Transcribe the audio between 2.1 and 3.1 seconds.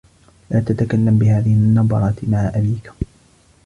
مع أبيك.